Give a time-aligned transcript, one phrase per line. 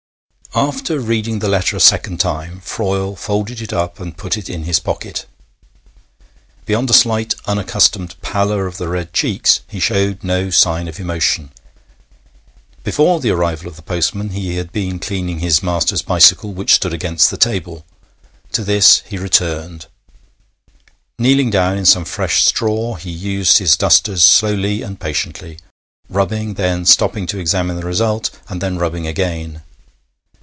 [0.53, 4.63] After reading the letter a second time, Froyle folded it up and put it in
[4.65, 5.25] his pocket.
[6.65, 11.53] Beyond a slight unaccustomed pallor of the red cheeks, he showed no sign of emotion.
[12.83, 16.93] Before the arrival of the postman he had been cleaning his master's bicycle, which stood
[16.93, 17.85] against the table.
[18.51, 19.85] To this he returned.
[21.17, 25.59] Kneeling down in some fresh straw, he used his dusters slowly and patiently
[26.09, 29.61] rubbing, then stopping to examine the result, and then rubbing again.